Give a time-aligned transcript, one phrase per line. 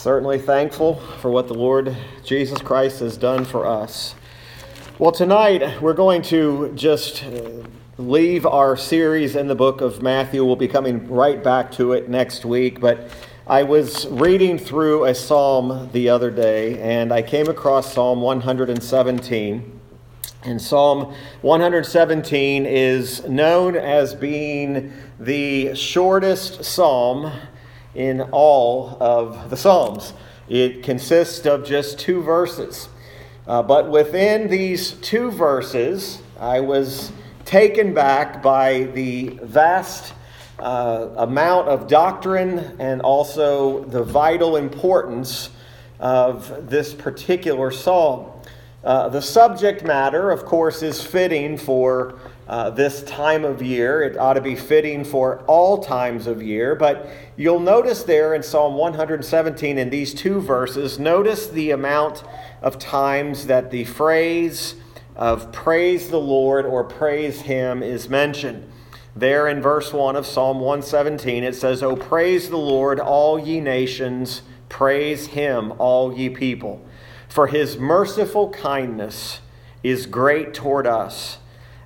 [0.00, 4.14] certainly thankful for what the Lord Jesus Christ has done for us.
[4.98, 7.22] Well, tonight we're going to just
[7.98, 10.42] leave our series in the book of Matthew.
[10.42, 13.10] We'll be coming right back to it next week, but
[13.46, 19.80] I was reading through a psalm the other day and I came across Psalm 117.
[20.44, 27.30] And Psalm 117 is known as being the shortest psalm
[27.94, 30.12] in all of the Psalms.
[30.48, 32.88] It consists of just two verses.
[33.46, 37.12] Uh, but within these two verses, I was
[37.44, 40.14] taken back by the vast
[40.58, 45.50] uh, amount of doctrine and also the vital importance
[45.98, 48.30] of this particular psalm.
[48.82, 52.18] Uh, the subject matter, of course, is fitting for
[52.50, 54.02] uh, this time of year.
[54.02, 56.74] It ought to be fitting for all times of year.
[56.74, 62.24] But you'll notice there in Psalm 117, in these two verses, notice the amount
[62.60, 64.74] of times that the phrase
[65.14, 68.68] of praise the Lord or praise Him is mentioned.
[69.14, 73.60] There in verse 1 of Psalm 117, it says, Oh, praise the Lord, all ye
[73.60, 76.84] nations, praise Him, all ye people.
[77.28, 79.38] For His merciful kindness
[79.84, 81.38] is great toward us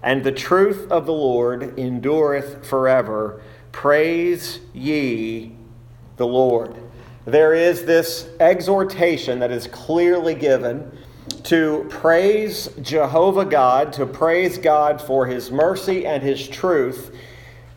[0.04, 3.40] and the truth of the Lord endureth forever.
[3.72, 5.52] Praise ye
[6.18, 6.76] the Lord.
[7.24, 10.92] There is this exhortation that is clearly given
[11.44, 17.16] to praise Jehovah God, to praise God for his mercy and his truth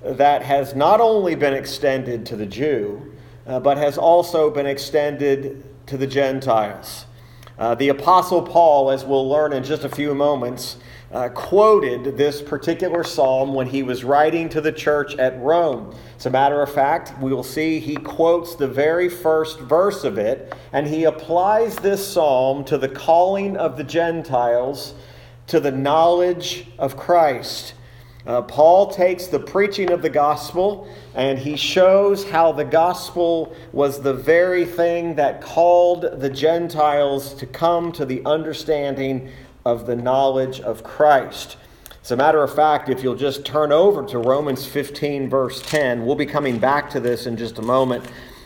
[0.02, 3.14] that has not only been extended to the Jew,
[3.46, 7.06] uh, but has also been extended to the Gentiles.
[7.58, 10.76] Uh, the Apostle Paul, as we'll learn in just a few moments,
[11.12, 15.96] uh, quoted this particular psalm when he was writing to the church at Rome.
[16.18, 20.18] As a matter of fact, we will see he quotes the very first verse of
[20.18, 24.96] it, and he applies this psalm to the calling of the Gentiles
[25.48, 27.74] to the knowledge of Christ.
[28.26, 34.02] Uh, Paul takes the preaching of the gospel and he shows how the gospel was
[34.02, 39.32] the very thing that called the Gentiles to come to the understanding
[39.68, 41.58] of the knowledge of Christ.
[42.02, 46.06] As a matter of fact, if you'll just turn over to Romans 15, verse 10,
[46.06, 48.06] we'll be coming back to this in just a moment.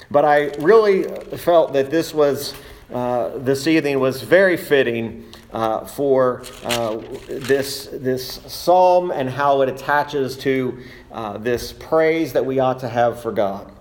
[0.10, 1.04] But I really
[1.38, 2.56] felt that this was,
[2.92, 9.70] uh, this evening was very fitting uh, for uh, this, this psalm and how it
[9.70, 10.80] attaches to
[11.12, 13.72] uh, this praise that we ought to have for God.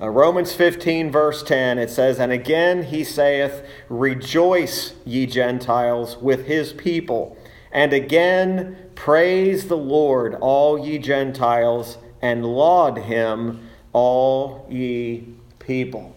[0.00, 6.46] Uh, Romans 15, verse 10, it says, And again he saith, Rejoice, ye Gentiles, with
[6.46, 7.36] his people.
[7.72, 16.14] And again, praise the Lord, all ye Gentiles, and laud him, all ye people.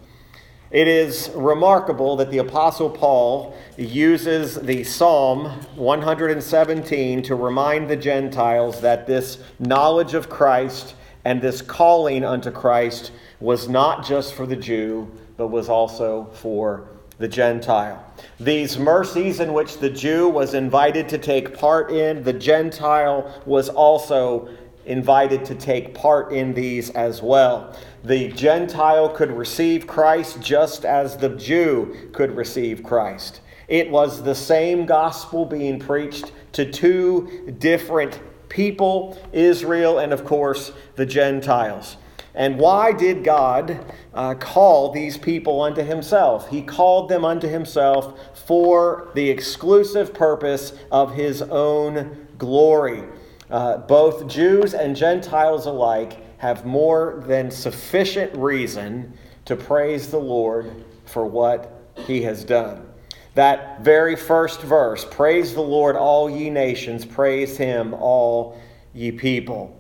[0.70, 8.80] It is remarkable that the Apostle Paul uses the Psalm 117 to remind the Gentiles
[8.82, 10.94] that this knowledge of Christ
[11.26, 16.88] and this calling unto Christ was not just for the Jew, but was also for
[17.18, 18.04] the Gentile.
[18.40, 23.70] These mercies in which the Jew was invited to take part in, the Gentile was
[23.70, 24.50] also
[24.86, 27.78] invited to take part in these as well.
[28.04, 33.42] The Gentile could receive Christ just as the Jew could receive Christ.
[33.68, 38.20] It was the same gospel being preached to two different
[38.50, 41.98] people, Israel and, of course, the Gentiles.
[42.34, 46.50] And why did God uh, call these people unto himself?
[46.50, 53.04] He called them unto himself for the exclusive purpose of his own glory.
[53.50, 59.14] Uh, both Jews and Gentiles alike have more than sufficient reason
[59.46, 62.88] to praise the Lord for what he has done.
[63.36, 68.60] That very first verse, praise the Lord, all ye nations, praise him, all
[68.94, 69.78] ye people.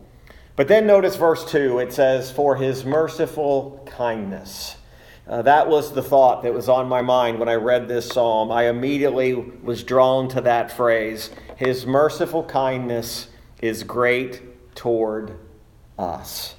[0.61, 4.75] But then notice verse 2 it says, For his merciful kindness.
[5.27, 8.51] Uh, that was the thought that was on my mind when I read this psalm.
[8.51, 13.29] I immediately was drawn to that phrase His merciful kindness
[13.59, 15.39] is great toward
[15.97, 16.53] us.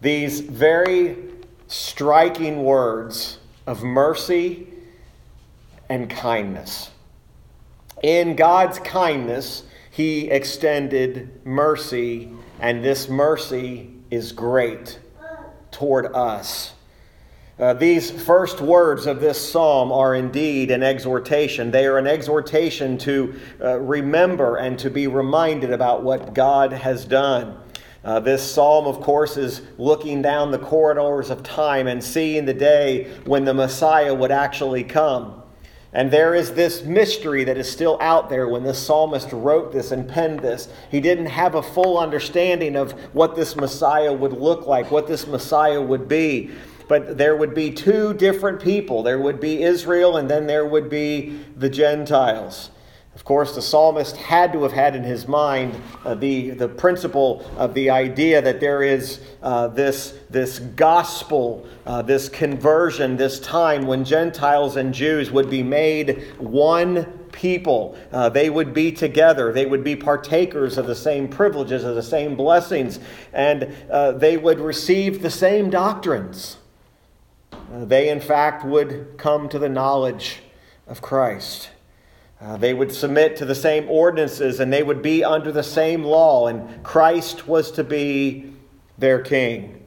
[0.00, 1.18] These very
[1.66, 4.66] striking words of mercy
[5.90, 6.90] and kindness.
[8.02, 12.32] In God's kindness, He extended mercy
[12.64, 14.98] and this mercy is great
[15.70, 16.72] toward us.
[17.58, 21.70] Uh, these first words of this psalm are indeed an exhortation.
[21.70, 27.04] They are an exhortation to uh, remember and to be reminded about what God has
[27.04, 27.58] done.
[28.02, 32.54] Uh, this psalm, of course, is looking down the corridors of time and seeing the
[32.54, 35.43] day when the Messiah would actually come.
[35.94, 39.92] And there is this mystery that is still out there when the psalmist wrote this
[39.92, 40.68] and penned this.
[40.90, 45.28] He didn't have a full understanding of what this Messiah would look like, what this
[45.28, 46.50] Messiah would be.
[46.88, 50.90] But there would be two different people there would be Israel, and then there would
[50.90, 52.70] be the Gentiles.
[53.14, 57.48] Of course, the psalmist had to have had in his mind uh, the, the principle
[57.56, 63.86] of the idea that there is uh, this, this gospel, uh, this conversion, this time
[63.86, 67.96] when Gentiles and Jews would be made one people.
[68.12, 69.52] Uh, they would be together.
[69.52, 72.98] They would be partakers of the same privileges, of the same blessings,
[73.32, 76.56] and uh, they would receive the same doctrines.
[77.52, 80.42] Uh, they, in fact, would come to the knowledge
[80.86, 81.70] of Christ.
[82.40, 86.04] Uh, they would submit to the same ordinances and they would be under the same
[86.04, 88.52] law, and Christ was to be
[88.98, 89.80] their king.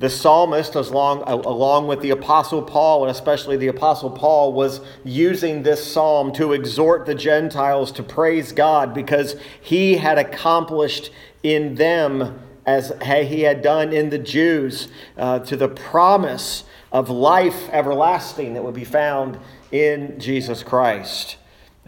[0.00, 5.64] The psalmist, along, along with the Apostle Paul, and especially the Apostle Paul, was using
[5.64, 11.10] this psalm to exhort the Gentiles to praise God because he had accomplished
[11.42, 14.86] in them as he had done in the Jews
[15.16, 16.62] uh, to the promise
[16.92, 19.40] of life everlasting that would be found
[19.72, 21.37] in Jesus Christ.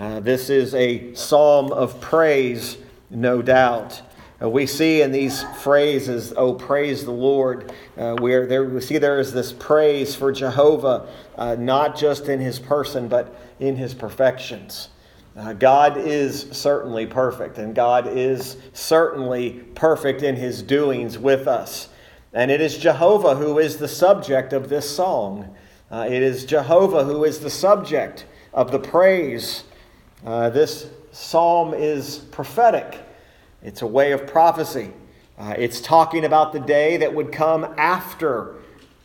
[0.01, 2.79] Uh, this is a psalm of praise,
[3.11, 4.01] no doubt.
[4.41, 8.97] Uh, we see in these phrases, oh, praise the Lord, uh, where there, we see
[8.97, 11.07] there is this praise for Jehovah,
[11.37, 14.89] uh, not just in his person, but in his perfections.
[15.37, 21.91] Uh, God is certainly perfect, and God is certainly perfect in his doings with us.
[22.33, 25.55] And it is Jehovah who is the subject of this song.
[25.93, 28.25] It is Jehovah who is the subject
[28.55, 29.65] of the praise
[30.25, 32.99] uh, this psalm is prophetic,
[33.63, 34.93] it's a way of prophecy.
[35.39, 38.57] Uh, it's talking about the day that would come after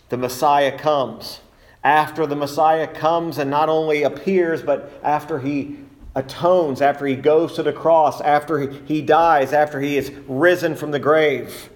[0.09, 1.39] the Messiah comes.
[1.81, 5.77] After the Messiah comes and not only appears, but after he
[6.15, 10.91] atones, after he goes to the cross, after he dies, after he is risen from
[10.91, 11.69] the grave.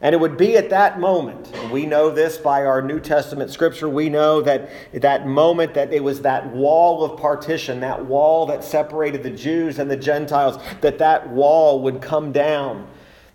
[0.00, 3.88] And it would be at that moment, we know this by our New Testament scripture,
[3.88, 8.62] we know that that moment that it was that wall of partition, that wall that
[8.62, 12.86] separated the Jews and the Gentiles, that that wall would come down.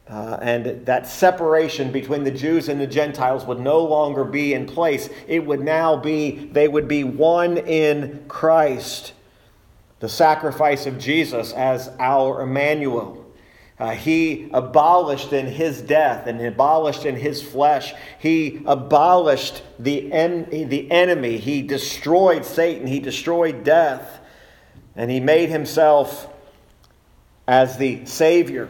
[0.08, 4.66] Uh, and that separation between the Jews and the Gentiles would no longer be in
[4.66, 5.10] place.
[5.28, 9.14] It would now be, they would be one in Christ.
[10.00, 13.23] The sacrifice of Jesus as our Emmanuel.
[13.84, 17.94] Uh, he abolished in his death and abolished in his flesh.
[18.18, 21.38] He abolished the, en- the enemy.
[21.38, 22.88] He destroyed Satan.
[22.88, 24.22] He destroyed death.
[24.96, 26.34] And he made himself
[27.46, 28.70] as the Savior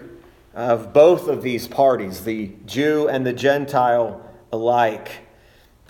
[0.56, 5.12] of both of these parties, the Jew and the Gentile alike.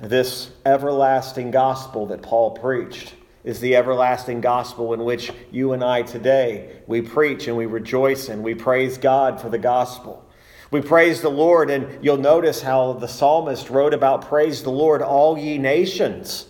[0.02, 6.02] This everlasting gospel that Paul preached is the everlasting gospel in which you and I
[6.02, 10.26] today we preach and we rejoice and we praise God for the gospel.
[10.72, 15.04] We praise the Lord, and you'll notice how the psalmist wrote about praise the Lord,
[15.04, 16.48] all ye nations.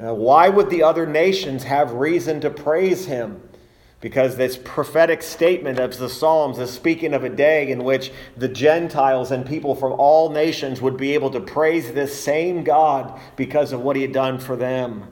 [0.00, 3.40] Now, why would the other nations have reason to praise him?
[4.00, 8.48] Because this prophetic statement of the Psalms is speaking of a day in which the
[8.48, 13.72] Gentiles and people from all nations would be able to praise this same God because
[13.72, 15.04] of what he had done for them.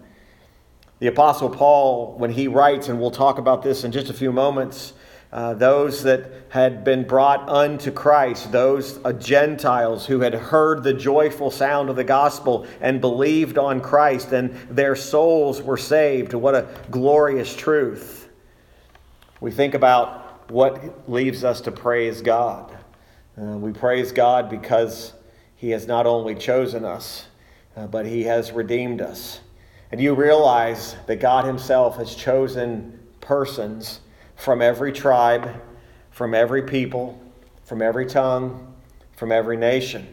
[1.01, 4.33] The Apostle Paul, when he writes, and we'll talk about this in just a few
[4.33, 4.95] moments,
[5.31, 10.95] uh, those that had been brought unto Christ, those uh, Gentiles who had heard the
[10.95, 16.33] joyful sound of the gospel and believed on Christ, and their souls were saved.
[16.35, 18.29] What a glorious truth.
[19.41, 22.77] We think about what leaves us to praise God.
[23.41, 25.13] Uh, we praise God because
[25.55, 27.29] He has not only chosen us,
[27.77, 29.41] uh, but He has redeemed us.
[29.91, 34.01] And you realize that God Himself has chosen persons
[34.37, 35.63] from every tribe,
[36.11, 37.21] from every people,
[37.65, 38.75] from every tongue,
[39.17, 40.07] from every nation.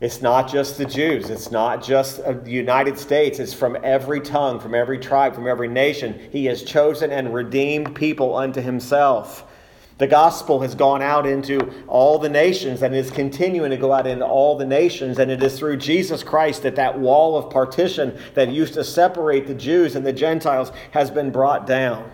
[0.00, 1.30] It's not just the Jews.
[1.30, 3.38] It's not just uh, the United States.
[3.38, 6.28] It's from every tongue, from every tribe, from every nation.
[6.30, 9.50] He has chosen and redeemed people unto himself.
[9.98, 14.08] The gospel has gone out into all the nations and is continuing to go out
[14.08, 15.18] into all the nations.
[15.18, 19.46] And it is through Jesus Christ that that wall of partition that used to separate
[19.46, 22.10] the Jews and the Gentiles has been brought down.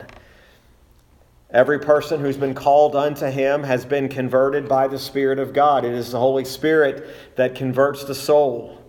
[1.53, 5.85] Every person who's been called unto him has been converted by the Spirit of God.
[5.85, 8.80] It is the Holy Spirit that converts the soul.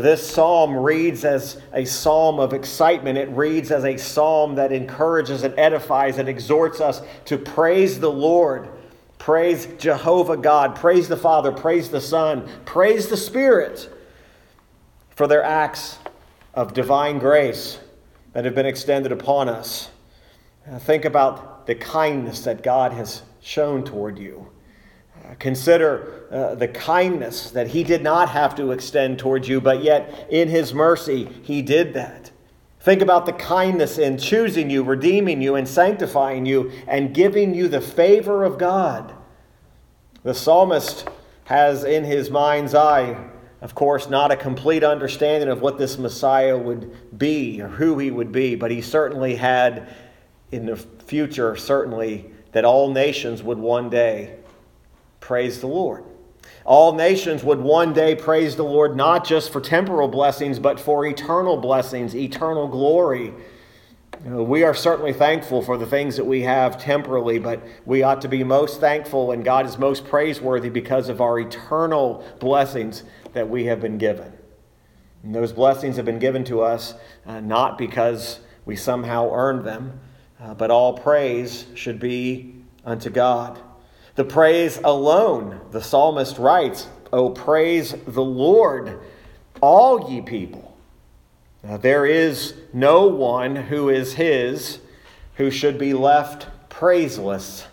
[0.00, 3.18] This psalm reads as a psalm of excitement.
[3.18, 8.10] It reads as a psalm that encourages and edifies and exhorts us to praise the
[8.10, 8.70] Lord.
[9.18, 10.76] Praise Jehovah God.
[10.76, 11.52] Praise the Father.
[11.52, 12.48] Praise the Son.
[12.64, 13.92] Praise the Spirit
[15.10, 15.98] for their acts
[16.54, 17.78] of divine grace
[18.32, 19.90] that have been extended upon us.
[20.80, 24.51] Think about the kindness that God has shown toward you.
[25.38, 30.26] Consider uh, the kindness that He did not have to extend towards you, but yet
[30.30, 32.30] in His mercy, He did that.
[32.80, 37.68] Think about the kindness in choosing you, redeeming you, and sanctifying you, and giving you
[37.68, 39.14] the favor of God.
[40.24, 41.08] The psalmist
[41.44, 43.16] has in his mind's eye,
[43.60, 48.10] of course, not a complete understanding of what this Messiah would be or who he
[48.10, 49.88] would be, but he certainly had
[50.50, 54.36] in the future, certainly, that all nations would one day
[55.22, 56.04] praise the Lord.
[56.64, 61.06] All nations would one day praise the Lord not just for temporal blessings, but for
[61.06, 63.32] eternal blessings, eternal glory.
[64.24, 68.28] We are certainly thankful for the things that we have temporally, but we ought to
[68.28, 73.02] be most thankful, and God is most praiseworthy because of our eternal blessings
[73.32, 74.32] that we have been given.
[75.24, 76.94] And those blessings have been given to us
[77.26, 79.98] uh, not because we somehow earned them,
[80.40, 83.60] uh, but all praise should be unto God.
[84.14, 89.00] The praise alone, the psalmist writes, Oh, praise the Lord,
[89.60, 90.76] all ye people.
[91.62, 94.80] Now, there is no one who is his
[95.36, 97.66] who should be left praiseless.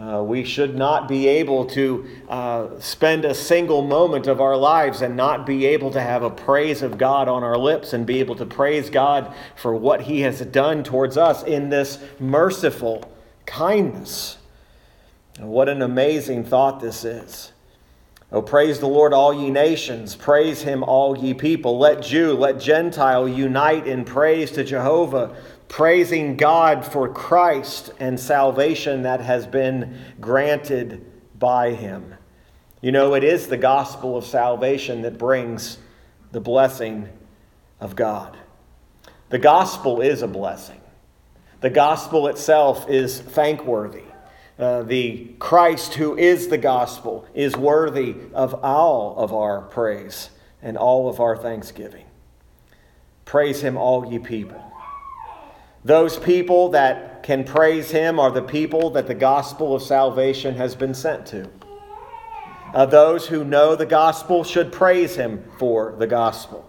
[0.00, 5.02] Uh, we should not be able to uh, spend a single moment of our lives
[5.02, 8.20] and not be able to have a praise of God on our lips and be
[8.20, 13.12] able to praise God for what He has done towards us in this merciful
[13.44, 14.37] kindness.
[15.38, 17.52] What an amazing thought this is.
[18.30, 20.14] Oh, praise the Lord, all ye nations.
[20.14, 21.78] Praise him, all ye people.
[21.78, 25.34] Let Jew, let Gentile unite in praise to Jehovah,
[25.68, 31.06] praising God for Christ and salvation that has been granted
[31.38, 32.14] by him.
[32.82, 35.78] You know, it is the gospel of salvation that brings
[36.32, 37.08] the blessing
[37.80, 38.36] of God.
[39.30, 40.80] The gospel is a blessing,
[41.60, 44.07] the gospel itself is thankworthy.
[44.58, 50.76] Uh, the Christ who is the gospel is worthy of all of our praise and
[50.76, 52.06] all of our thanksgiving.
[53.24, 54.60] Praise him, all ye people.
[55.84, 60.74] Those people that can praise him are the people that the gospel of salvation has
[60.74, 61.48] been sent to.
[62.74, 66.67] Uh, those who know the gospel should praise him for the gospel.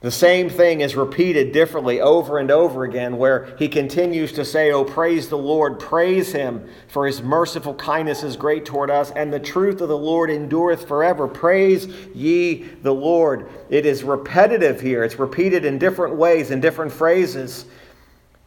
[0.00, 4.70] The same thing is repeated differently over and over again, where he continues to say,
[4.70, 9.32] Oh, praise the Lord, praise him, for his merciful kindness is great toward us, and
[9.32, 11.26] the truth of the Lord endureth forever.
[11.26, 13.50] Praise ye the Lord.
[13.70, 17.64] It is repetitive here, it's repeated in different ways, in different phrases,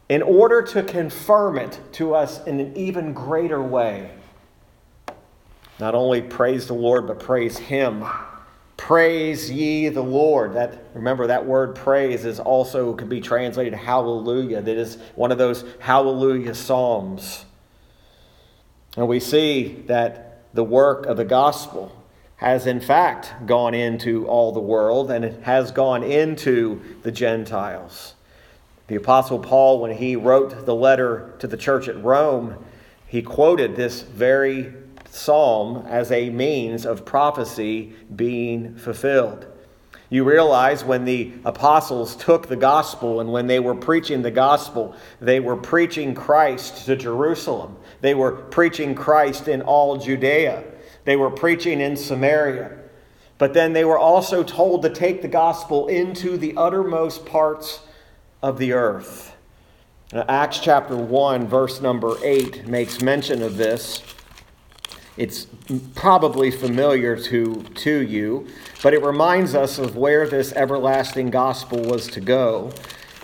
[0.08, 4.12] in order to confirm it to us in an even greater way.
[5.81, 8.05] Not only praise the Lord, but praise him
[8.82, 10.56] Praise ye the Lord.
[10.56, 14.60] That remember that word praise is also could be translated hallelujah.
[14.60, 17.46] That is one of those hallelujah psalms.
[18.98, 21.96] And we see that the work of the gospel
[22.38, 28.16] has in fact gone into all the world and it has gone into the Gentiles.
[28.88, 32.66] The Apostle Paul, when he wrote the letter to the church at Rome,
[33.06, 34.74] he quoted this very
[35.12, 39.46] psalm as a means of prophecy being fulfilled.
[40.10, 44.96] You realize when the apostles took the gospel and when they were preaching the gospel,
[45.22, 47.77] they were preaching Christ to Jerusalem.
[48.01, 50.63] They were preaching Christ in all Judea.
[51.06, 52.77] They were preaching in Samaria.
[53.38, 57.80] But then they were also told to take the gospel into the uttermost parts
[58.44, 59.36] of the earth.
[60.13, 64.03] Acts chapter 1, verse number 8 makes mention of this.
[65.18, 65.46] It's
[65.94, 68.48] probably familiar to, to you,
[68.82, 72.72] but it reminds us of where this everlasting gospel was to go.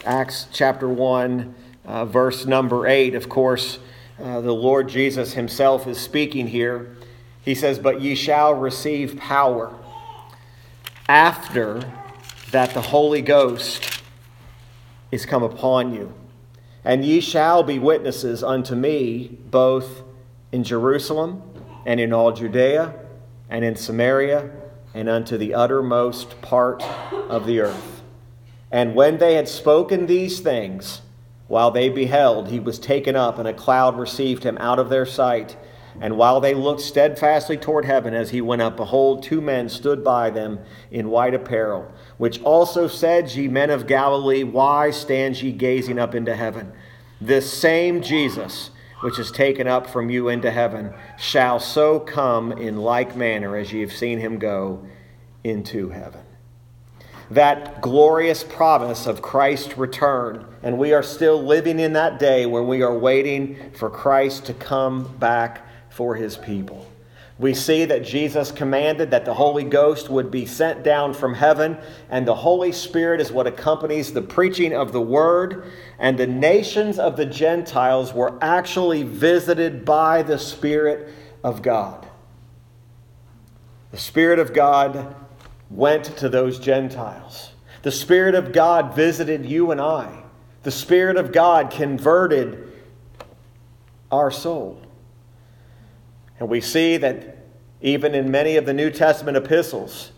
[0.03, 3.79] Acts chapter 1, uh, verse number 8, of course,
[4.22, 6.94] uh, the Lord Jesus himself is speaking here.
[7.41, 9.74] He says, But ye shall receive power
[11.08, 11.89] after
[12.51, 14.01] that the Holy Ghost
[15.10, 16.13] is come upon you.
[16.84, 20.03] And ye shall be witnesses unto me both
[20.51, 21.41] in Jerusalem
[21.88, 22.94] and in all Judea
[23.50, 24.51] and in Samaria
[24.94, 28.03] and unto the uttermost part of the earth.
[28.70, 31.01] And when they had spoken these things,
[31.48, 35.06] while they beheld, he was taken up, and a cloud received him out of their
[35.06, 35.56] sight.
[36.01, 40.03] And while they looked steadfastly toward heaven as he went up, behold, two men stood
[40.03, 40.60] by them
[40.91, 46.13] in white apparel, which also said, Ye men of Galilee, why stand ye gazing up
[46.13, 46.74] into heaven?
[47.22, 52.77] This same Jesus which is taken up from you into heaven, shall so come in
[52.77, 54.86] like manner as ye have seen him go
[55.44, 56.22] into heaven.
[57.30, 62.68] That glorious promise of Christ's return, and we are still living in that day when
[62.68, 66.88] we are waiting for Christ to come back for his people.
[67.39, 71.77] We see that Jesus commanded that the Holy Ghost would be sent down from heaven,
[72.10, 75.72] and the Holy Spirit is what accompanies the preaching of the Word.
[76.00, 81.13] And the nations of the Gentiles were actually visited by the Spirit
[81.44, 82.08] of God.
[83.91, 85.15] The Spirit of God
[85.70, 87.51] went to those Gentiles.
[87.84, 90.24] The Spirit of God visited you and I.
[90.63, 92.74] The Spirit of God converted
[94.12, 94.82] our soul.
[96.39, 97.38] And we see that
[97.82, 100.12] even in many of the New Testament epistles,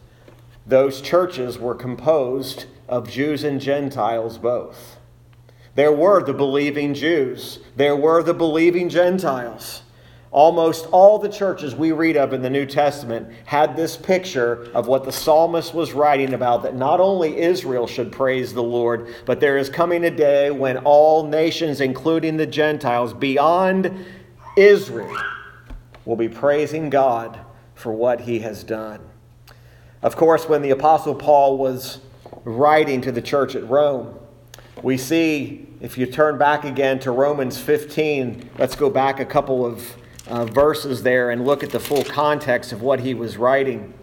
[0.65, 4.97] those churches were composed of Jews and Gentiles both.
[5.75, 9.83] There were the believing Jews, there were the believing Gentiles.
[10.31, 14.87] Almost all the churches we read of in the New Testament had this picture of
[14.87, 19.39] what the psalmist was writing about that not only Israel should praise the Lord, but
[19.39, 24.05] there is coming a day when all nations, including the Gentiles beyond
[24.55, 25.17] Israel,
[26.05, 27.39] will be praising God
[27.75, 29.01] for what he has done.
[30.01, 31.99] Of course, when the Apostle Paul was
[32.43, 34.17] writing to the church at Rome,
[34.81, 39.65] we see, if you turn back again to Romans 15, let's go back a couple
[39.65, 39.95] of
[40.27, 43.93] uh, verses there and look at the full context of what he was writing.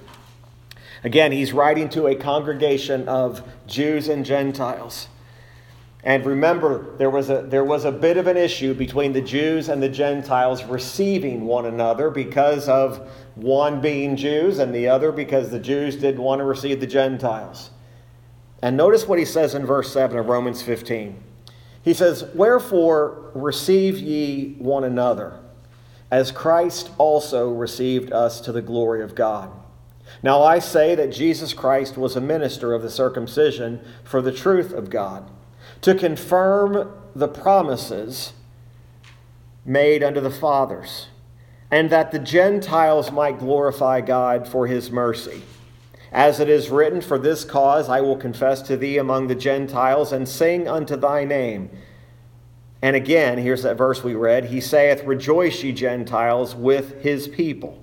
[1.03, 5.09] Again, he's writing to a congregation of Jews and Gentiles.
[6.07, 9.69] And remember, there was, a, there was a bit of an issue between the Jews
[9.69, 15.51] and the Gentiles receiving one another because of one being Jews and the other because
[15.51, 17.71] the Jews didn't want to receive the Gentiles.
[18.63, 21.21] And notice what he says in verse 7 of Romans 15.
[21.83, 25.41] He says, Wherefore receive ye one another,
[26.13, 29.51] as Christ also received us to the glory of God.
[30.23, 34.73] Now I say that Jesus Christ was a minister of the circumcision for the truth
[34.73, 35.29] of God
[35.83, 38.33] to confirm the promises
[39.65, 41.09] made unto the fathers,
[41.71, 45.43] and that the Gentiles might glorify God for his mercy.
[46.13, 50.13] As it is written, For this cause I will confess to thee among the Gentiles,
[50.13, 51.71] and sing unto thy name.
[52.81, 57.83] And again, here's that verse we read He saith, Rejoice, ye Gentiles, with his people.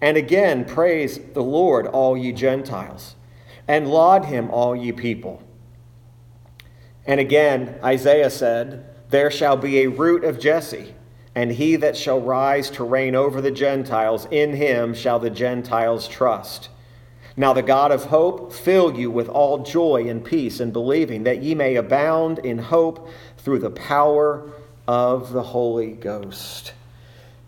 [0.00, 3.14] And again, praise the Lord, all ye Gentiles,
[3.68, 5.42] and laud him, all ye people.
[7.06, 10.94] And again, Isaiah said, There shall be a root of Jesse,
[11.34, 16.06] and he that shall rise to reign over the Gentiles, in him shall the Gentiles
[16.06, 16.68] trust.
[17.36, 21.42] Now the God of hope fill you with all joy and peace in believing, that
[21.42, 24.50] ye may abound in hope through the power
[24.86, 26.74] of the Holy Ghost.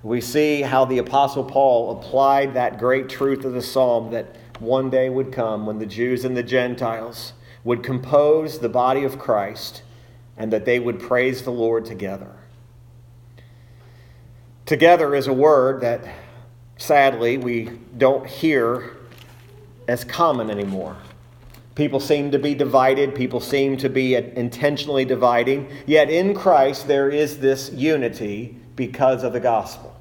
[0.03, 4.91] We see how the Apostle Paul applied that great truth of the psalm that one
[4.91, 7.33] day would come when the Jews and the Gentiles
[7.65, 9.83] would compose the body of Christ
[10.37, 12.31] and that they would praise the Lord together.
[14.67, 16.07] Together is a word that
[16.77, 18.97] sadly we don't hear
[19.89, 20.97] as common anymore.
[21.75, 27.11] People seem to be divided, people seem to be intentionally dividing, yet in Christ there
[27.11, 29.94] is this unity because of the gospel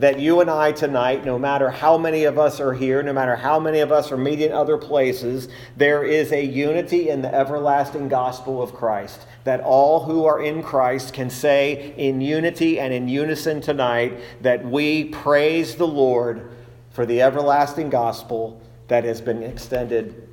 [0.00, 3.36] that you and I tonight, no matter how many of us are here, no matter
[3.36, 8.08] how many of us are meeting other places, there is a unity in the everlasting
[8.08, 9.26] gospel of Christ.
[9.44, 14.64] That all who are in Christ can say in unity and in unison tonight that
[14.64, 16.50] we praise the Lord
[16.90, 18.58] for the everlasting gospel
[18.88, 20.26] that has been extended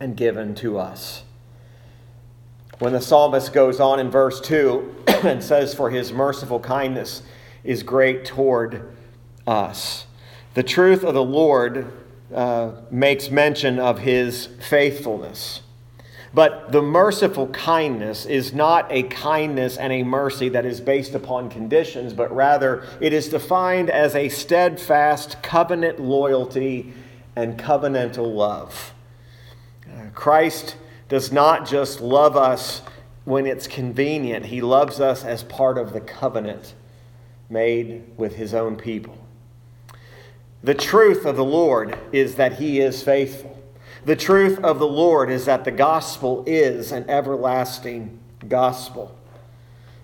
[0.00, 1.22] and given to us.
[2.80, 7.22] When the psalmist goes on in verse 2 and says, For his merciful kindness
[7.64, 8.88] is great toward
[9.46, 10.06] us.
[10.54, 11.92] The truth of the Lord
[12.34, 15.62] uh, makes mention of his faithfulness.
[16.34, 21.48] But the merciful kindness is not a kindness and a mercy that is based upon
[21.48, 26.92] conditions, but rather it is defined as a steadfast covenant loyalty
[27.34, 28.92] and covenantal love.
[29.90, 30.76] Uh, Christ
[31.08, 32.82] does not just love us
[33.24, 36.74] when it's convenient, He loves us as part of the covenant
[37.50, 39.16] made with his own people.
[40.62, 43.62] The truth of the Lord is that he is faithful.
[44.04, 49.14] The truth of the Lord is that the gospel is an everlasting gospel.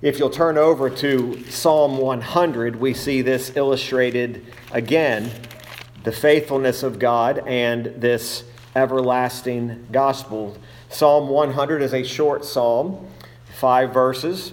[0.03, 5.31] If you'll turn over to Psalm 100, we see this illustrated again
[6.03, 8.45] the faithfulness of God and this
[8.77, 10.57] everlasting gospel.
[10.91, 13.07] Psalm 100 is a short psalm,
[13.55, 14.53] five verses.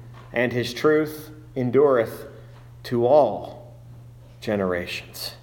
[0.33, 2.27] and his truth endureth
[2.83, 3.73] to all
[4.39, 5.33] generations.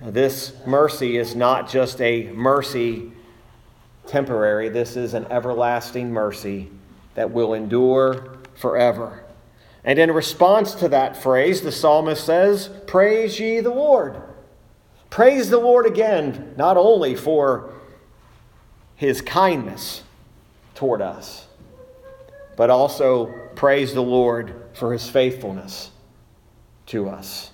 [0.00, 3.12] Now, this mercy is not just a mercy
[4.06, 6.70] temporary, this is an everlasting mercy
[7.14, 9.24] that will endure forever.
[9.84, 14.20] And in response to that phrase, the psalmist says, Praise ye the Lord.
[15.10, 17.72] Praise the Lord again, not only for
[18.96, 20.02] his kindness
[20.74, 21.45] toward us,
[22.56, 25.90] but also praise the Lord for his faithfulness
[26.86, 27.50] to us.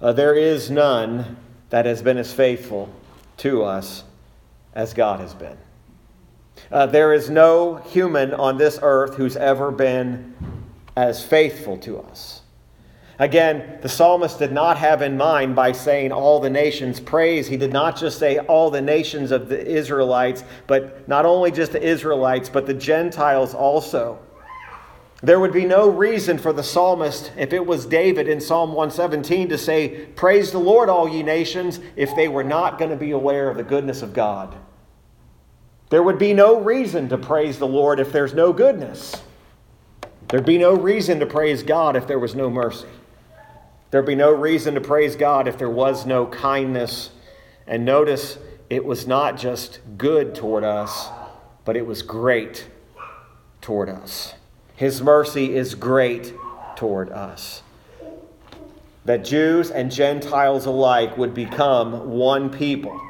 [0.00, 1.36] Uh, there is none
[1.70, 2.90] that has been as faithful
[3.38, 4.04] to us
[4.74, 5.56] as God has been.
[6.70, 10.34] Uh, there is no human on this earth who's ever been
[10.96, 12.42] as faithful to us.
[13.18, 17.46] Again, the psalmist did not have in mind by saying all the nations praise.
[17.46, 21.72] He did not just say all the nations of the Israelites, but not only just
[21.72, 24.18] the Israelites, but the Gentiles also.
[25.22, 29.48] There would be no reason for the psalmist, if it was David in Psalm 117,
[29.48, 33.12] to say, Praise the Lord, all ye nations, if they were not going to be
[33.12, 34.54] aware of the goodness of God.
[35.88, 39.14] There would be no reason to praise the Lord if there's no goodness.
[40.28, 42.88] There'd be no reason to praise God if there was no mercy.
[43.90, 47.10] There'd be no reason to praise God if there was no kindness.
[47.66, 48.36] And notice,
[48.68, 51.08] it was not just good toward us,
[51.64, 52.66] but it was great
[53.60, 54.34] toward us.
[54.76, 56.34] His mercy is great
[56.76, 57.62] toward us.
[59.06, 63.00] That Jews and Gentiles alike would become one people,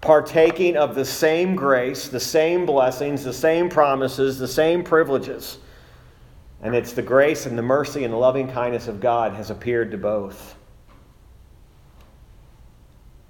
[0.00, 5.58] partaking of the same grace, the same blessings, the same promises, the same privileges.
[6.62, 9.90] And it's the grace and the mercy and the loving kindness of God has appeared
[9.90, 10.56] to both.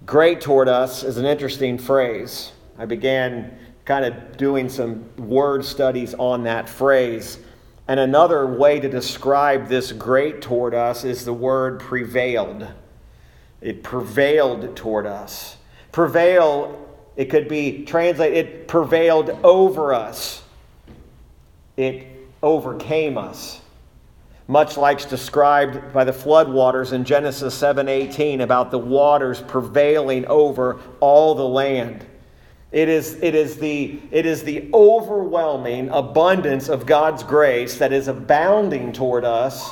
[0.07, 2.53] Great toward us is an interesting phrase.
[2.79, 7.38] I began kind of doing some word studies on that phrase
[7.92, 12.66] and another way to describe this great toward us is the word prevailed.
[13.61, 15.59] It prevailed toward us.
[15.92, 20.42] Prevail, it could be translated, it prevailed over us.
[21.76, 22.07] It
[22.42, 23.61] overcame us.
[24.48, 31.35] Much like described by the floodwaters in Genesis 7:18 about the waters prevailing over all
[31.35, 32.07] the land.
[32.73, 38.09] It is, it, is the, it is the overwhelming abundance of God's grace that is
[38.09, 39.71] abounding toward us.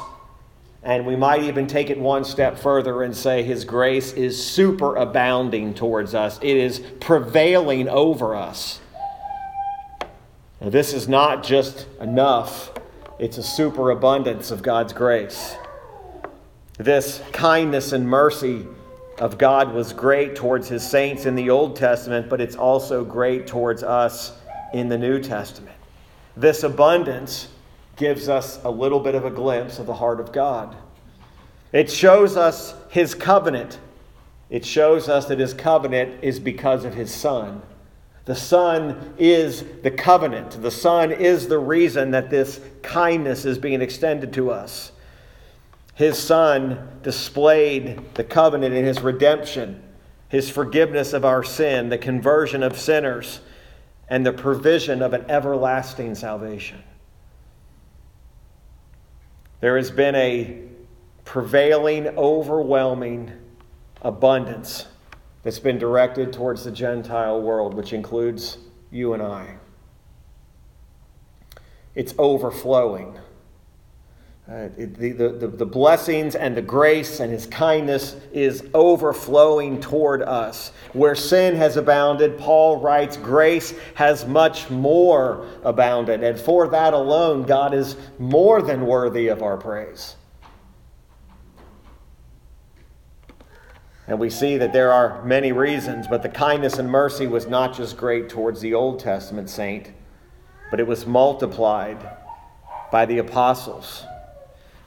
[0.82, 4.96] And we might even take it one step further and say His grace is super
[4.96, 8.80] abounding towards us, it is prevailing over us.
[10.60, 12.70] Now, this is not just enough,
[13.18, 15.56] it's a superabundance of God's grace.
[16.78, 18.66] This kindness and mercy
[19.20, 23.46] of God was great towards his saints in the Old Testament, but it's also great
[23.46, 24.32] towards us
[24.72, 25.76] in the New Testament.
[26.36, 27.48] This abundance
[27.96, 30.74] gives us a little bit of a glimpse of the heart of God.
[31.70, 33.78] It shows us his covenant.
[34.48, 37.60] It shows us that his covenant is because of his Son.
[38.24, 40.62] The Son is the covenant.
[40.62, 44.89] The Son is the reason that this kindness is being extended to us.
[45.94, 49.82] His Son displayed the covenant in His redemption,
[50.28, 53.40] His forgiveness of our sin, the conversion of sinners,
[54.08, 56.82] and the provision of an everlasting salvation.
[59.60, 60.62] There has been a
[61.24, 63.32] prevailing, overwhelming
[64.02, 64.86] abundance
[65.42, 68.58] that's been directed towards the Gentile world, which includes
[68.90, 69.56] you and I.
[71.94, 73.18] It's overflowing.
[74.50, 80.72] Uh, the, the, the blessings and the grace and his kindness is overflowing toward us.
[80.92, 86.24] Where sin has abounded, Paul writes, grace has much more abounded.
[86.24, 90.16] And for that alone, God is more than worthy of our praise.
[94.08, 97.76] And we see that there are many reasons, but the kindness and mercy was not
[97.76, 99.92] just great towards the Old Testament saint,
[100.72, 102.04] but it was multiplied
[102.90, 104.06] by the apostles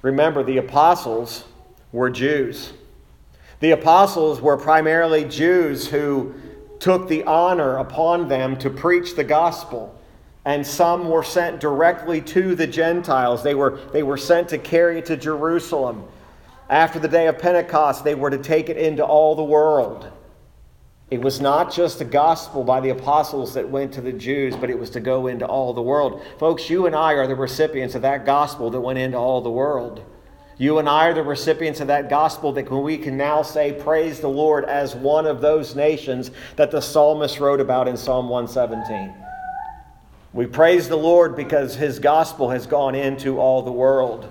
[0.03, 1.45] Remember, the apostles
[1.91, 2.73] were Jews.
[3.59, 6.35] The apostles were primarily Jews who
[6.79, 9.99] took the honor upon them to preach the gospel
[10.45, 13.43] and some were sent directly to the Gentiles.
[13.43, 16.03] They were, they were sent to carry it to Jerusalem.
[16.69, 20.11] After the day of Pentecost, they were to take it into all the world.
[21.11, 24.69] It was not just the gospel by the apostles that went to the Jews, but
[24.69, 26.21] it was to go into all the world.
[26.39, 29.51] Folks, you and I are the recipients of that gospel that went into all the
[29.51, 30.03] world.
[30.57, 34.19] You and I are the recipients of that gospel that we can now say, Praise
[34.19, 39.13] the Lord, as one of those nations that the psalmist wrote about in Psalm 117.
[40.31, 44.27] We praise the Lord because his gospel has gone into all the world.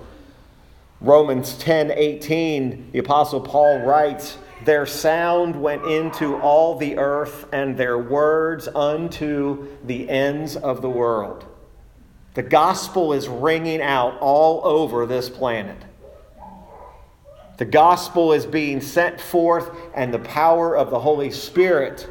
[0.99, 7.75] Romans 10 18, the Apostle Paul writes, Their sound went into all the earth, and
[7.77, 11.45] their words unto the ends of the world.
[12.35, 15.77] The gospel is ringing out all over this planet.
[17.57, 22.07] The gospel is being sent forth, and the power of the Holy Spirit.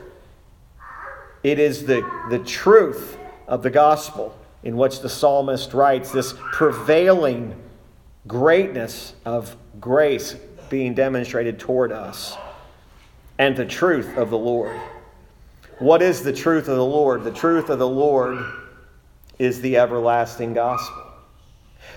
[1.42, 7.60] It is the, the truth of the gospel in which the psalmist writes this prevailing
[8.28, 10.36] greatness of grace
[10.72, 12.34] being demonstrated toward us
[13.36, 14.74] and the truth of the Lord.
[15.78, 17.24] What is the truth of the Lord?
[17.24, 18.42] The truth of the Lord
[19.38, 21.02] is the everlasting gospel.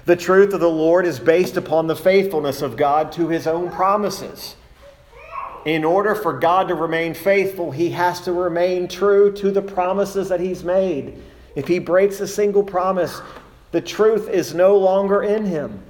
[0.04, 3.72] The truth of the Lord is based upon the faithfulness of God to his own
[3.72, 4.58] promises.
[5.64, 10.28] In order for God to remain faithful, he has to remain true to the promises
[10.28, 11.24] that he's made.
[11.56, 13.22] If he breaks a single promise,
[13.72, 15.82] the truth is no longer in him.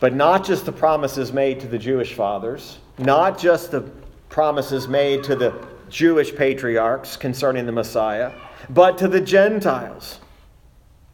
[0.00, 3.82] But not just the promises made to the Jewish fathers, not just the
[4.28, 8.32] promises made to the Jewish patriarchs concerning the Messiah,
[8.68, 10.18] but to the Gentiles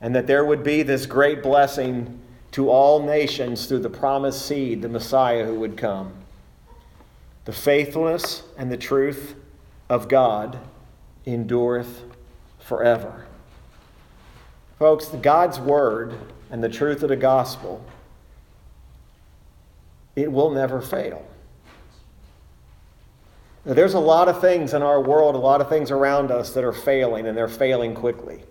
[0.01, 2.19] and that there would be this great blessing
[2.53, 6.13] to all nations through the promised seed, the Messiah who would come.
[7.45, 9.35] The faithfulness and the truth
[9.89, 10.59] of God
[11.27, 12.03] endureth
[12.59, 13.27] forever.
[14.79, 16.15] Folks, God's word
[16.51, 17.85] and the truth of the gospel,
[20.17, 21.27] it will never fail.
[23.65, 26.53] Now, there's a lot of things in our world, a lot of things around us
[26.55, 28.43] that are failing, and they're failing quickly.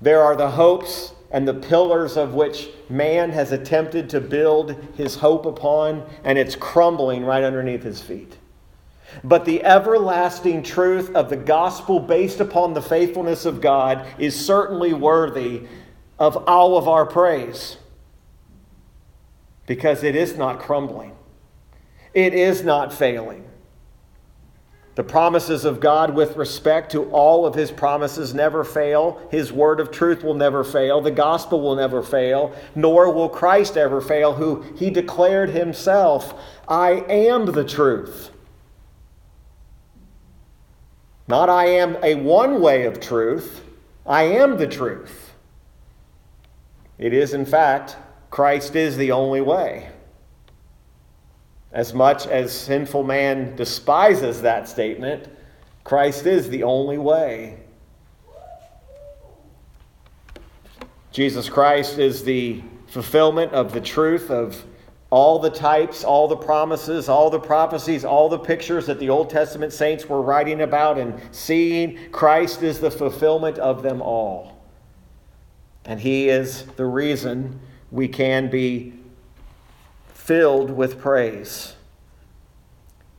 [0.00, 5.16] There are the hopes and the pillars of which man has attempted to build his
[5.16, 8.38] hope upon, and it's crumbling right underneath his feet.
[9.22, 14.92] But the everlasting truth of the gospel based upon the faithfulness of God is certainly
[14.92, 15.66] worthy
[16.18, 17.76] of all of our praise
[19.66, 21.12] because it is not crumbling,
[22.12, 23.44] it is not failing.
[24.94, 29.20] The promises of God with respect to all of his promises never fail.
[29.30, 31.00] His word of truth will never fail.
[31.00, 37.04] The gospel will never fail, nor will Christ ever fail, who he declared himself, I
[37.08, 38.30] am the truth.
[41.26, 43.64] Not I am a one way of truth,
[44.06, 45.34] I am the truth.
[46.98, 47.96] It is, in fact,
[48.34, 49.88] Christ is the only way.
[51.70, 55.28] As much as sinful man despises that statement,
[55.84, 57.60] Christ is the only way.
[61.12, 64.64] Jesus Christ is the fulfillment of the truth of
[65.10, 69.30] all the types, all the promises, all the prophecies, all the pictures that the Old
[69.30, 72.10] Testament saints were writing about and seeing.
[72.10, 74.60] Christ is the fulfillment of them all.
[75.84, 77.60] And He is the reason
[77.94, 78.92] we can be
[80.08, 81.76] filled with praise.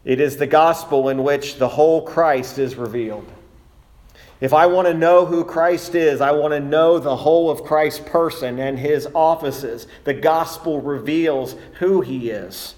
[0.03, 3.25] It is the gospel in which the whole Christ is revealed.
[4.41, 7.63] If I want to know who Christ is, I want to know the whole of
[7.63, 9.87] Christ's person and his offices.
[10.03, 12.75] The gospel reveals who he is.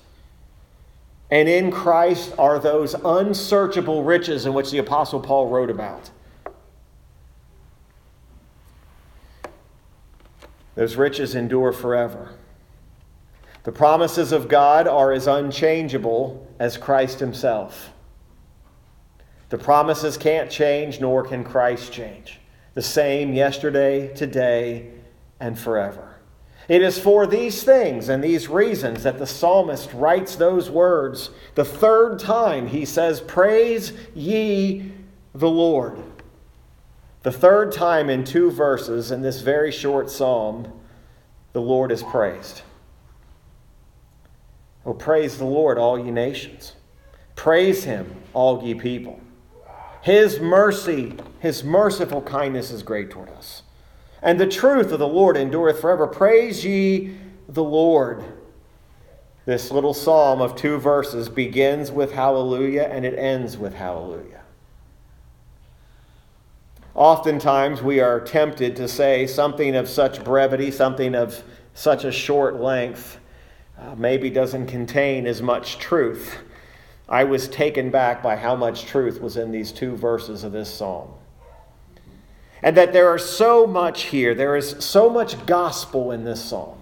[1.31, 6.11] And in Christ are those unsearchable riches in which the Apostle Paul wrote about.
[10.77, 12.29] Those riches endure forever.
[13.63, 17.89] The promises of God are as unchangeable as Christ Himself.
[19.49, 22.39] The promises can't change, nor can Christ change.
[22.75, 24.91] The same yesterday, today,
[25.39, 26.17] and forever.
[26.67, 31.31] It is for these things and these reasons that the psalmist writes those words.
[31.55, 34.91] The third time he says, Praise ye
[35.33, 36.03] the Lord.
[37.23, 40.71] The third time in two verses in this very short psalm,
[41.53, 42.61] the Lord is praised.
[44.85, 46.75] Oh, praise the Lord, all ye nations.
[47.35, 49.19] Praise him, all ye people.
[50.01, 53.63] His mercy, his merciful kindness is great toward us.
[54.21, 56.07] And the truth of the Lord endureth forever.
[56.07, 57.15] Praise ye
[57.49, 58.23] the Lord.
[59.45, 64.41] This little psalm of two verses begins with hallelujah and it ends with hallelujah.
[66.97, 71.43] Oftentimes, we are tempted to say something of such brevity, something of
[71.75, 73.19] such a short length,
[73.77, 76.39] uh, maybe doesn't contain as much truth.
[77.07, 80.73] I was taken back by how much truth was in these two verses of this
[80.73, 81.11] psalm.
[82.63, 86.76] And that there is so much here, there is so much gospel in this psalm.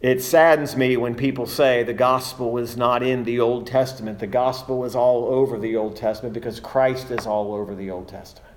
[0.00, 4.18] It saddens me when people say the gospel is not in the Old Testament.
[4.18, 8.08] The gospel is all over the Old Testament because Christ is all over the Old
[8.08, 8.54] Testament.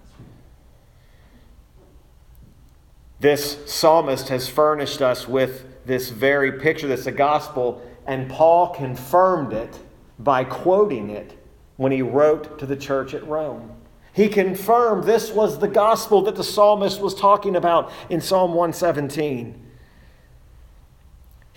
[3.22, 9.54] This psalmist has furnished us with this very picture that's the gospel, and Paul confirmed
[9.54, 9.80] it
[10.18, 11.38] by quoting it
[11.78, 13.72] when he wrote to the church at Rome.
[14.12, 19.69] He confirmed this was the gospel that the psalmist was talking about in Psalm 117.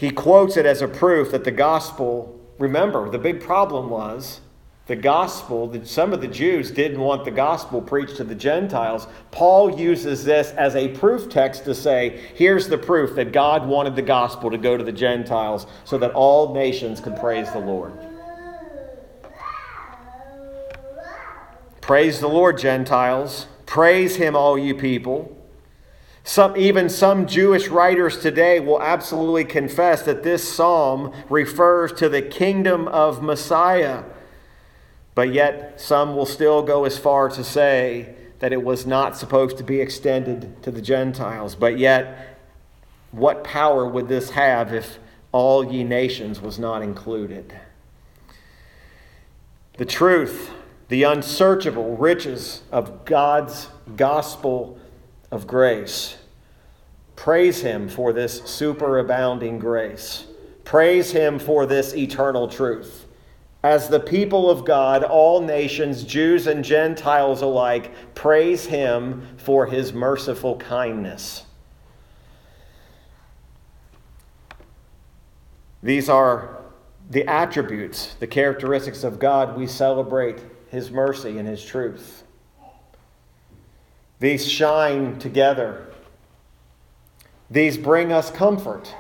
[0.03, 4.41] He quotes it as a proof that the gospel, remember, the big problem was
[4.89, 9.07] the gospel, that some of the Jews didn't want the gospel preached to the Gentiles.
[9.31, 13.95] Paul uses this as a proof text to say, here's the proof that God wanted
[13.95, 17.93] the gospel to go to the Gentiles so that all nations could praise the Lord.
[21.81, 23.47] Praise the Lord, Gentiles.
[23.67, 25.42] Praise him, all you people.
[26.25, 32.23] Some, even some Jewish writers today will absolutely confess that this psalm refers to the
[32.23, 34.05] kingdom of Messiah.
[35.15, 39.57] But yet, some will still go as far to say that it was not supposed
[39.59, 41.55] to be extended to the Gentiles.
[41.55, 42.39] But yet,
[43.11, 44.99] what power would this have if
[45.33, 47.53] all ye nations was not included?
[49.77, 50.51] The truth,
[50.89, 54.79] the unsearchable riches of God's gospel
[55.33, 56.19] of grace.
[57.17, 60.27] Praise Him for this superabounding grace.
[60.63, 63.07] Praise Him for this eternal truth.
[63.65, 69.93] As the people of God, all nations, Jews and Gentiles alike, praise Him for His
[69.93, 71.47] merciful kindness.
[75.83, 76.61] These are
[77.11, 79.57] the attributes, the characteristics of God.
[79.57, 82.25] We celebrate His mercy and His truth.
[84.23, 85.85] These shine together.
[87.51, 88.95] These bring us comfort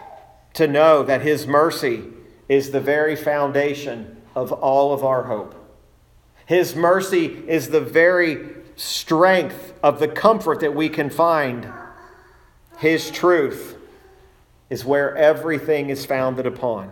[0.55, 2.03] to know that His mercy
[2.49, 5.55] is the very foundation of all of our hope.
[6.45, 11.73] His mercy is the very strength of the comfort that we can find.
[12.79, 13.77] His truth
[14.71, 16.91] is where everything is founded upon.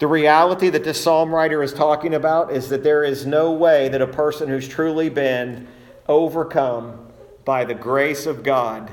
[0.00, 3.88] The reality that this psalm writer is talking about is that there is no way
[3.88, 5.66] that a person who's truly been
[6.08, 7.08] overcome
[7.44, 8.92] by the grace of God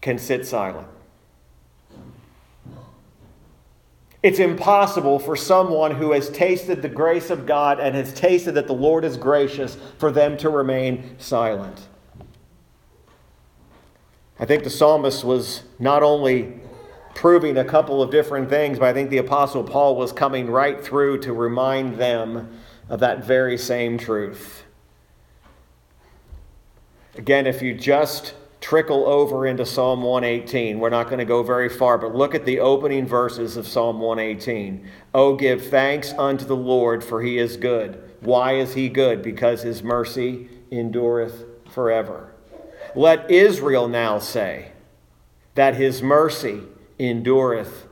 [0.00, 0.86] can sit silent.
[4.22, 8.66] It's impossible for someone who has tasted the grace of God and has tasted that
[8.66, 11.86] the Lord is gracious for them to remain silent.
[14.40, 16.60] I think the psalmist was not only
[17.14, 20.82] proving a couple of different things, but I think the Apostle Paul was coming right
[20.82, 24.64] through to remind them of that very same truth.
[27.18, 31.68] Again, if you just trickle over into Psalm 118, we're not going to go very
[31.68, 34.88] far, but look at the opening verses of Psalm 118.
[35.12, 38.00] Oh, give thanks unto the Lord, for he is good.
[38.20, 39.20] Why is he good?
[39.20, 42.32] Because his mercy endureth forever.
[42.94, 44.70] Let Israel now say
[45.56, 46.62] that his mercy
[47.00, 47.88] endureth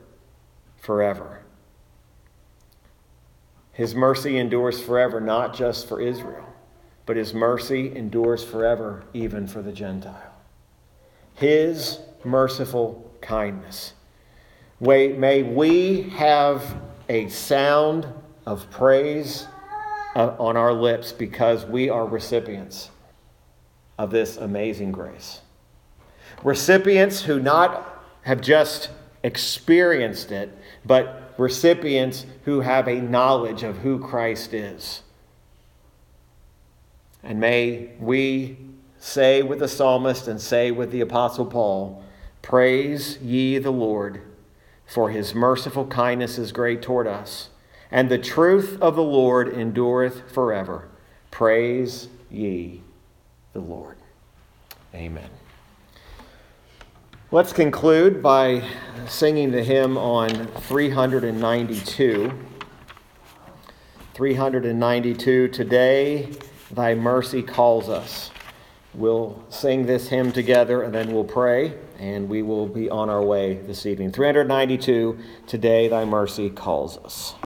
[0.76, 1.42] forever.
[3.72, 6.46] His mercy endures forever, not just for Israel
[7.06, 10.34] but his mercy endures forever, even for the Gentile.
[11.34, 13.92] His merciful kindness.
[14.80, 16.76] May we have
[17.08, 18.06] a sound
[18.44, 19.46] of praise
[20.14, 22.90] uh, on our lips because we are recipients
[23.98, 25.40] of this amazing grace.
[26.42, 28.90] Recipients who not have just
[29.22, 35.02] experienced it, but recipients who have a knowledge of who Christ is.
[37.26, 38.56] And may we
[39.00, 42.04] say with the psalmist and say with the apostle Paul,
[42.40, 44.22] Praise ye the Lord,
[44.86, 47.48] for his merciful kindness is great toward us,
[47.90, 50.88] and the truth of the Lord endureth forever.
[51.32, 52.82] Praise ye
[53.52, 53.96] the Lord.
[54.94, 55.28] Amen.
[57.32, 58.62] Let's conclude by
[59.08, 62.32] singing the hymn on 392.
[64.14, 66.30] 392 today
[66.70, 68.30] Thy mercy calls us.
[68.94, 73.22] We'll sing this hymn together and then we'll pray and we will be on our
[73.22, 74.10] way this evening.
[74.10, 77.34] 392, Today Thy mercy calls us.